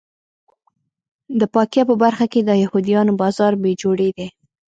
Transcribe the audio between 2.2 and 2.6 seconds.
کې د